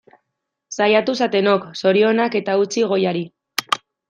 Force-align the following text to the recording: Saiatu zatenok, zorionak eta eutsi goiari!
Saiatu 0.77 1.15
zatenok, 1.25 1.67
zorionak 1.83 2.39
eta 2.41 2.57
eutsi 2.63 2.89
goiari! 2.95 3.23